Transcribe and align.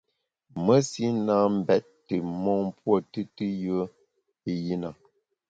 Mesi 0.65 1.03
na 1.25 1.35
mbèt 1.57 1.83
tù 2.07 2.15
mon 2.43 2.59
mpuo 2.67 2.95
tùtù 3.11 3.45
yùe 3.63 3.83
i 4.51 4.53
yi 4.63 4.75
na. 4.83 4.89